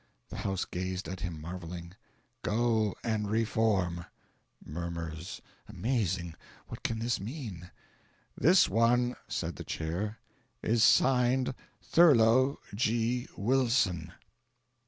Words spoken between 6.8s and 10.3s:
can this mean?") "This one," said the Chair,